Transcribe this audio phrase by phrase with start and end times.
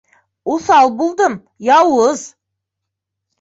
[0.53, 1.35] Уҫал булдым,
[1.67, 2.25] яуыз!